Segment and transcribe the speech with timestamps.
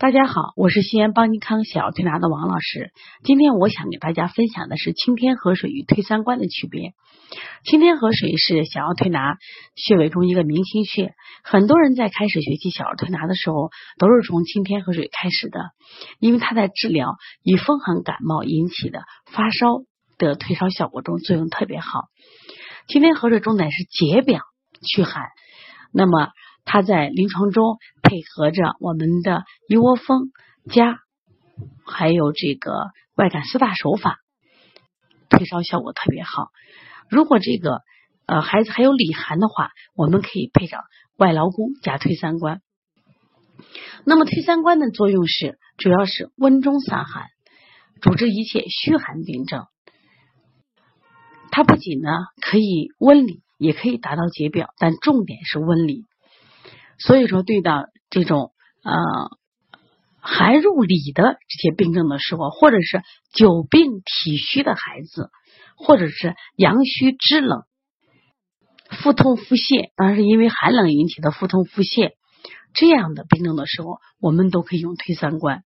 [0.00, 2.90] 大家好，我是西安邦尼康小儿推拿的王老师。
[3.22, 6.94] 今天我想给大家分享的是清天河水与推三关的区别。
[7.64, 9.36] 清天河水是小儿推拿
[9.74, 11.12] 穴位中一个明星穴，
[11.44, 13.68] 很多人在开始学习小儿推拿的时候，
[13.98, 15.60] 都是从清天河水开始的，
[16.18, 19.66] 因为它在治疗以风寒感冒引起的发烧
[20.16, 22.04] 的退烧效果中作用特别好。
[22.88, 24.40] 清天河水中乃是解表
[24.80, 25.24] 祛寒，
[25.92, 26.30] 那么。
[26.66, 27.78] 它在临床中
[28.10, 30.32] 配合着我们的一窝蜂
[30.68, 30.98] 加，
[31.86, 34.18] 还有这个外感四大手法，
[35.28, 36.48] 退烧效果特别好。
[37.08, 37.82] 如果这个
[38.26, 40.82] 呃孩子还有里寒的话，我们可以配上
[41.18, 42.60] 外劳宫加推三关。
[44.04, 47.28] 那么推三关的作用是，主要是温中散寒，
[48.00, 49.66] 主治一切虚寒病症。
[51.52, 56.06] 它不仅呢可以温里，也可以达到解表，但重点是温里。
[56.98, 58.92] 所以说，对到这种呃
[60.20, 65.30] 寒入里的这些病症的时候，或者是久病体虚的孩子，
[65.76, 67.62] 或者是阳虚肢冷、
[69.02, 72.10] 腹痛腹泻，当然是因为寒冷引起的腹痛腹泻
[72.74, 75.62] 这样的病症的时候，我们都可以用推三关。